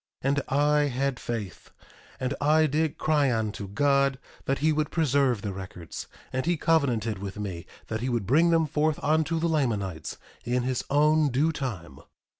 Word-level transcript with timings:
1:16 0.23 0.29
And 0.29 0.41
I 0.49 0.79
had 0.87 1.19
faith, 1.19 1.69
and 2.19 2.33
I 2.41 2.65
did 2.65 2.97
cry 2.97 3.31
unto 3.31 3.67
God 3.67 4.17
that 4.45 4.57
he 4.57 4.71
would 4.73 4.89
preserve 4.89 5.43
the 5.43 5.53
records; 5.53 6.07
and 6.33 6.43
he 6.47 6.57
covenanted 6.57 7.19
with 7.19 7.37
me 7.37 7.67
that 7.85 8.01
he 8.01 8.09
would 8.09 8.25
bring 8.25 8.49
them 8.49 8.65
forth 8.65 8.99
unto 9.03 9.37
the 9.39 9.47
Lamanites 9.47 10.17
in 10.43 10.63
his 10.63 10.83
own 10.89 11.29
due 11.29 11.51
time. 11.51 11.99